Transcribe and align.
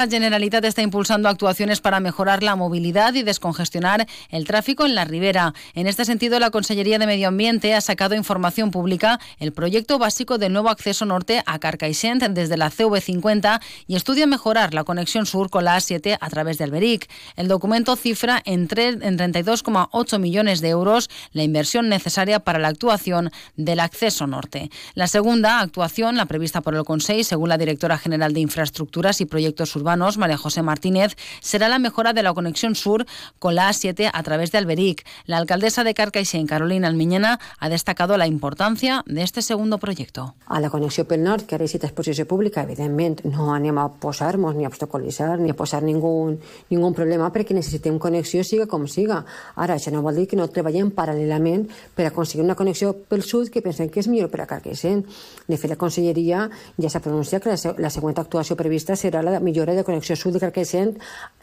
La 0.00 0.08
Generalitat 0.08 0.64
está 0.64 0.80
impulsando 0.80 1.28
actuaciones 1.28 1.82
para 1.82 2.00
mejorar 2.00 2.42
la 2.42 2.56
movilidad 2.56 3.12
y 3.12 3.22
descongestionar 3.22 4.06
el 4.30 4.46
tráfico 4.46 4.86
en 4.86 4.94
la 4.94 5.04
ribera. 5.04 5.52
En 5.74 5.86
este 5.86 6.06
sentido, 6.06 6.40
la 6.40 6.48
Consellería 6.48 6.98
de 6.98 7.06
Medio 7.06 7.28
Ambiente 7.28 7.74
ha 7.74 7.82
sacado 7.82 8.14
información 8.14 8.70
pública 8.70 9.20
el 9.40 9.52
proyecto 9.52 9.98
básico 9.98 10.38
del 10.38 10.54
nuevo 10.54 10.70
acceso 10.70 11.04
norte 11.04 11.42
a 11.44 11.58
Carcaixent 11.58 12.22
desde 12.22 12.56
la 12.56 12.70
CV50 12.70 13.60
y 13.88 13.96
estudia 13.96 14.26
mejorar 14.26 14.72
la 14.72 14.84
conexión 14.84 15.26
sur 15.26 15.50
con 15.50 15.66
la 15.66 15.76
A7 15.76 16.16
a 16.18 16.30
través 16.30 16.56
de 16.56 16.64
Alberic. 16.64 17.06
El 17.36 17.48
documento 17.48 17.94
cifra 17.94 18.40
en, 18.46 18.68
en 18.70 19.18
32,8 19.18 20.18
millones 20.18 20.62
de 20.62 20.70
euros 20.70 21.10
la 21.32 21.42
inversión 21.42 21.90
necesaria 21.90 22.40
para 22.40 22.58
la 22.58 22.68
actuación 22.68 23.32
del 23.56 23.80
acceso 23.80 24.26
norte. 24.26 24.70
La 24.94 25.08
segunda 25.08 25.60
actuación, 25.60 26.16
la 26.16 26.24
prevista 26.24 26.62
por 26.62 26.74
el 26.74 26.84
Consejo, 26.84 27.22
según 27.22 27.50
la 27.50 27.58
directora 27.58 27.98
general 27.98 28.32
de 28.32 28.40
Infraestructuras 28.40 29.20
y 29.20 29.26
Proyectos 29.26 29.76
Urbanos, 29.76 29.89
María 29.96 30.38
José 30.38 30.62
Martínez, 30.62 31.16
será 31.40 31.68
la 31.68 31.78
mejora 31.78 32.12
de 32.12 32.22
la 32.22 32.34
conexión 32.34 32.74
sur 32.74 33.06
con 33.38 33.54
la 33.54 33.70
A7 33.70 34.10
a 34.12 34.22
través 34.22 34.52
de 34.52 34.58
Alberic. 34.58 35.04
La 35.26 35.38
alcaldesa 35.38 35.84
de 35.84 35.94
Carcaixent, 35.94 36.48
Carolina 36.48 36.88
Almiñena, 36.88 37.38
ha 37.58 37.68
destacado 37.68 38.16
la 38.16 38.26
importancia 38.26 39.02
de 39.06 39.22
este 39.22 39.42
segundo 39.42 39.78
proyecto. 39.78 40.34
A 40.46 40.60
la 40.60 40.70
connexió 40.70 41.06
pel 41.06 41.22
nord, 41.24 41.46
que 41.46 41.56
ara 41.56 41.66
és 41.66 41.74
exposició 41.74 42.26
pública, 42.26 42.62
evidentment 42.62 43.20
no 43.24 43.50
anem 43.54 43.78
a 43.78 43.88
posar-nos 44.00 44.54
ni 44.56 44.64
a 44.64 44.70
obstaculitzar 44.70 45.38
ni 45.38 45.50
a 45.50 45.56
posar 45.56 45.82
ningú, 45.82 46.38
ningú 46.70 46.92
problema 46.94 47.30
perquè 47.32 47.54
necessitem 47.56 47.98
connexió 47.98 48.44
siga 48.44 48.66
com 48.70 48.86
siga. 48.86 49.24
Ara, 49.56 49.76
això 49.76 49.92
no 49.94 50.02
vol 50.02 50.16
dir 50.20 50.26
que 50.30 50.38
no 50.38 50.48
treballem 50.48 50.90
paral·lelament 50.94 51.66
per 51.94 52.06
aconseguir 52.08 52.44
una 52.44 52.56
connexió 52.58 52.92
pel 52.94 53.24
sud 53.26 53.50
que 53.50 53.62
pensem 53.62 53.90
que 53.90 54.00
és 54.00 54.08
millor 54.08 54.30
per 54.30 54.42
a 54.44 54.48
Carcaixent. 54.50 55.04
De 55.48 55.56
fet, 55.56 55.70
la 55.70 55.78
Conselleria 55.80 56.46
ja 56.78 56.90
s'ha 56.92 57.02
pronunciat 57.02 57.44
que 57.44 57.54
la, 57.54 57.74
la 57.78 57.90
següent 57.90 58.18
actuació 58.20 58.56
prevista 58.56 58.96
serà 58.96 59.22
la 59.24 59.38
millora 59.40 59.74
de 59.74 59.79
de 59.80 59.86
connexió 59.88 60.16
sud 60.16 60.36
de 60.36 60.42
Carcaixent 60.44 60.96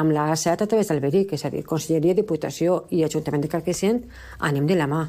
amb 0.00 0.14
la 0.16 0.28
A7 0.34 0.66
a 0.66 0.70
través 0.70 0.92
del 0.92 1.00
Beric, 1.04 1.34
és 1.36 1.44
a 1.44 1.52
dir, 1.54 1.64
Conselleria, 1.66 2.16
Diputació 2.18 2.84
i 2.94 3.04
Ajuntament 3.06 3.44
de 3.44 3.56
Carcaixent 3.56 4.04
anem 4.50 4.68
de 4.68 4.78
la 4.78 4.90
mà. 4.90 5.06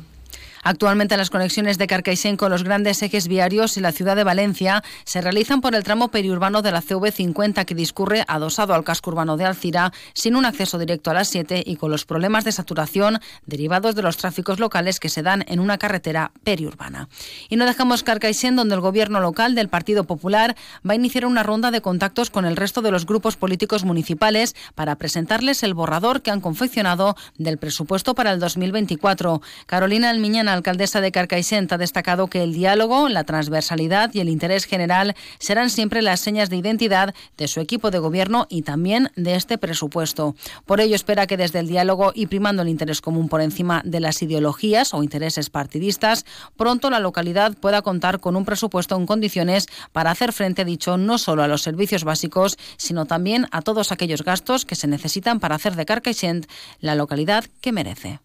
Actualmente 0.63 1.17
las 1.17 1.29
conexiones 1.29 1.77
de 1.77 1.87
Carcaixent 1.87 2.37
con 2.37 2.51
los 2.51 2.63
grandes 2.63 3.01
ejes 3.01 3.27
viarios 3.27 3.77
y 3.77 3.81
la 3.81 3.91
ciudad 3.91 4.15
de 4.15 4.23
Valencia 4.23 4.83
se 5.05 5.21
realizan 5.21 5.61
por 5.61 5.75
el 5.75 5.83
tramo 5.83 6.09
periurbano 6.09 6.61
de 6.61 6.71
la 6.71 6.81
CV50 6.81 7.65
que 7.65 7.75
discurre 7.75 8.23
adosado 8.27 8.73
al 8.73 8.83
casco 8.83 9.11
urbano 9.11 9.37
de 9.37 9.45
Alcira 9.45 9.91
sin 10.13 10.35
un 10.35 10.45
acceso 10.45 10.77
directo 10.77 11.11
a 11.11 11.13
las 11.13 11.29
7 11.29 11.63
y 11.65 11.75
con 11.77 11.91
los 11.91 12.05
problemas 12.05 12.43
de 12.43 12.51
saturación 12.51 13.19
derivados 13.45 13.95
de 13.95 14.01
los 14.01 14.17
tráficos 14.17 14.59
locales 14.59 14.99
que 14.99 15.09
se 15.09 15.23
dan 15.23 15.45
en 15.47 15.59
una 15.59 15.77
carretera 15.77 16.31
periurbana. 16.43 17.09
Y 17.49 17.55
no 17.55 17.65
dejamos 17.65 18.03
Carcaixent 18.03 18.57
donde 18.57 18.75
el 18.75 18.81
gobierno 18.81 19.19
local 19.19 19.55
del 19.55 19.69
Partido 19.69 20.03
Popular 20.03 20.55
va 20.87 20.93
a 20.93 20.95
iniciar 20.95 21.25
una 21.25 21.43
ronda 21.43 21.71
de 21.71 21.81
contactos 21.81 22.29
con 22.29 22.45
el 22.45 22.55
resto 22.55 22.81
de 22.81 22.91
los 22.91 23.05
grupos 23.05 23.37
políticos 23.37 23.85
municipales 23.85 24.55
para 24.75 24.95
presentarles 24.95 25.63
el 25.63 25.73
borrador 25.73 26.21
que 26.21 26.31
han 26.31 26.41
confeccionado 26.41 27.15
del 27.37 27.57
presupuesto 27.57 28.15
para 28.15 28.31
el 28.31 28.39
2024. 28.39 29.41
Carolina 29.65 30.09
Almiñana 30.09 30.48
la 30.49 30.55
alcaldesa 30.55 30.99
de 30.99 31.11
Carcaixent 31.11 31.71
ha 31.71 31.77
destacado 31.77 32.25
que 32.25 32.41
el 32.41 32.53
diálogo, 32.53 33.07
la 33.07 33.23
transversalidad 33.23 34.11
y 34.15 34.19
el 34.19 34.29
interés 34.29 34.65
general 34.65 35.15
serán 35.37 35.69
siempre 35.69 36.01
las 36.01 36.21
señas 36.21 36.49
de 36.49 36.55
identidad 36.55 37.13
de 37.37 37.47
su 37.47 37.59
equipo 37.59 37.91
de 37.91 37.99
gobierno 37.99 38.47
y 38.49 38.63
también 38.63 39.11
de 39.15 39.35
este 39.35 39.59
presupuesto. 39.59 40.35
Por 40.65 40.81
ello, 40.81 40.95
espera 40.95 41.27
que 41.27 41.37
desde 41.37 41.59
el 41.59 41.67
diálogo 41.67 42.13
y 42.15 42.25
primando 42.25 42.63
el 42.63 42.69
interés 42.69 42.99
común 42.99 43.29
por 43.29 43.41
encima 43.41 43.83
de 43.85 43.99
las 43.99 44.23
ideologías 44.23 44.95
o 44.95 45.03
intereses 45.03 45.51
partidistas, 45.51 46.25
pronto 46.57 46.89
la 46.89 46.99
localidad 46.99 47.55
pueda 47.55 47.83
contar 47.83 48.19
con 48.19 48.35
un 48.35 48.43
presupuesto 48.43 48.95
en 48.95 49.05
condiciones 49.05 49.67
para 49.91 50.09
hacer 50.09 50.33
frente, 50.33 50.65
dicho, 50.65 50.97
no 50.97 51.19
solo 51.19 51.43
a 51.43 51.47
los 51.47 51.61
servicios 51.61 52.03
básicos, 52.03 52.57
sino 52.77 53.05
también 53.05 53.45
a 53.51 53.61
todos 53.61 53.91
aquellos 53.91 54.23
gastos 54.23 54.65
que 54.65 54.75
se 54.75 54.87
necesitan 54.87 55.39
para 55.39 55.53
hacer 55.53 55.75
de 55.75 55.85
Carcaixent 55.85 56.47
la 56.79 56.95
localidad 56.95 57.45
que 57.61 57.71
merece. 57.71 58.19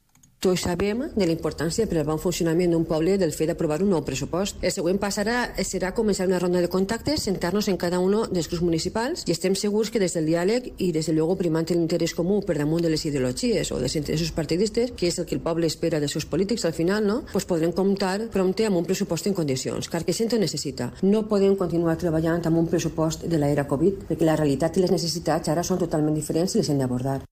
Tots 0.45 0.61
sabem 0.61 0.99
de 1.17 1.25
la 1.25 1.33
importància 1.33 1.87
per 1.89 1.97
al 1.97 2.05
bon 2.05 2.19
funcionament 2.21 2.75
d'un 2.75 2.83
poble 2.85 3.15
del 3.17 3.31
fet 3.33 3.49
d'aprovar 3.49 3.79
un 3.81 3.89
nou 3.95 4.03
pressupost. 4.05 4.59
El 4.61 4.75
següent 4.75 4.99
pas 5.01 5.17
ara 5.23 5.39
serà 5.65 5.95
començar 5.97 6.27
una 6.29 6.41
ronda 6.43 6.61
de 6.61 6.69
contactes, 6.69 7.25
sentar-nos 7.25 7.71
en 7.73 7.79
cada 7.81 7.97
un 7.97 8.13
dels 8.29 8.51
grups 8.53 8.61
municipals 8.61 9.25
i 9.25 9.33
estem 9.33 9.57
segurs 9.57 9.89
que 9.89 10.03
des 10.03 10.13
del 10.13 10.29
diàleg 10.29 10.69
i 10.85 10.91
des 10.93 11.09
de 11.09 11.15
luego 11.17 11.39
primant 11.41 11.65
l'interès 11.73 12.13
comú 12.13 12.43
per 12.45 12.59
damunt 12.59 12.85
de 12.85 12.93
les 12.93 13.07
ideologies 13.09 13.73
o 13.73 13.81
dels 13.81 13.97
interessos 13.97 14.37
partidistes, 14.37 14.93
que 14.93 15.09
és 15.09 15.19
el 15.19 15.25
que 15.25 15.39
el 15.41 15.41
poble 15.41 15.65
espera 15.65 15.97
dels 15.99 16.13
seus 16.13 16.29
polítics 16.29 16.69
al 16.69 16.77
final, 16.77 17.07
no? 17.09 17.23
pues 17.33 17.49
podrem 17.49 17.73
comptar 17.73 18.29
prompte 18.29 18.69
amb 18.69 18.77
un 18.77 18.85
pressupost 18.85 19.33
en 19.33 19.41
condicions. 19.41 19.89
Car 19.89 20.05
que 20.05 20.13
ho 20.13 20.39
necessita. 20.39 20.93
No 21.01 21.25
podem 21.25 21.57
continuar 21.57 21.97
treballant 21.97 22.45
amb 22.45 22.59
un 22.59 22.69
pressupost 22.69 23.25
de 23.25 23.41
l'era 23.41 23.65
Covid, 23.65 24.11
perquè 24.11 24.29
la 24.29 24.37
realitat 24.37 24.77
i 24.77 24.85
les 24.85 24.93
necessitats 24.93 25.49
ara 25.49 25.65
són 25.65 25.81
totalment 25.81 26.13
diferents 26.15 26.53
i 26.53 26.61
les 26.61 26.69
hem 26.69 26.85
d'abordar. 26.85 27.23